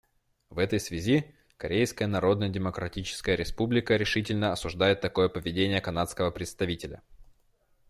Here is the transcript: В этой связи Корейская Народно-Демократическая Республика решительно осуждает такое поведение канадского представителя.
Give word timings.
В 0.49 0.57
этой 0.57 0.79
связи 0.79 1.31
Корейская 1.57 2.07
Народно-Демократическая 2.07 3.35
Республика 3.35 3.97
решительно 3.97 4.51
осуждает 4.51 4.99
такое 4.99 5.29
поведение 5.29 5.79
канадского 5.79 6.31
представителя. 6.31 7.03